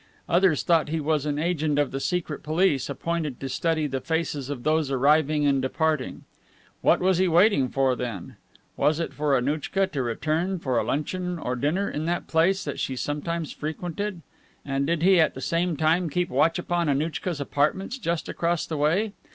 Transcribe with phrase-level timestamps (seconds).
[0.27, 4.49] Others thought he was an agent of the Secret Police appointed to study the faces
[4.49, 6.23] of those arriving and departing.
[6.81, 8.35] What was he waiting for, then?
[8.75, 12.79] Was it for Annouchka to return for a luncheon or dinner in that place that
[12.79, 14.23] she sometimes frequented?
[14.65, 18.77] And did he at the same time keep watch upon Annouchka's apartments just across the
[18.77, 19.13] way?